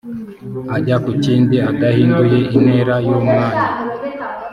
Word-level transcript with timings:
ajya 0.75 0.97
ku 1.03 1.11
kindi 1.23 1.55
adahinduye 1.69 2.37
intera 2.57 2.95
y 3.05 3.09
umwanya 3.15 3.65